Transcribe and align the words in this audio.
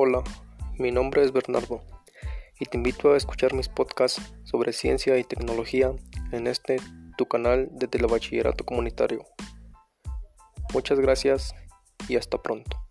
Hola, 0.00 0.22
mi 0.78 0.92
nombre 0.92 1.24
es 1.24 1.32
Bernardo 1.32 1.82
y 2.60 2.66
te 2.66 2.76
invito 2.76 3.12
a 3.12 3.16
escuchar 3.16 3.52
mis 3.52 3.68
podcasts 3.68 4.22
sobre 4.44 4.72
ciencia 4.72 5.18
y 5.18 5.24
tecnología 5.24 5.90
en 6.30 6.46
este 6.46 6.76
tu 7.16 7.26
canal 7.26 7.66
desde 7.72 7.78
de 7.78 7.88
Telebachillerato 7.88 8.64
Comunitario. 8.64 9.24
Muchas 10.72 11.00
gracias 11.00 11.52
y 12.06 12.14
hasta 12.14 12.40
pronto. 12.40 12.87